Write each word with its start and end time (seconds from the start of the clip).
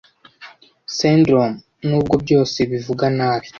Syndrome, 0.97 1.57
nubwo 1.87 2.13
"byose" 2.23 2.57
bivuga 2.71 3.05
nabi 3.17 3.47